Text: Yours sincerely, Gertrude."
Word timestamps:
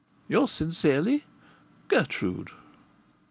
Yours 0.27 0.49
sincerely, 0.49 1.25
Gertrude." 1.87 2.49